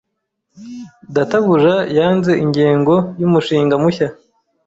[1.15, 4.07] Databuja yanze ingengo yumushinga mushya.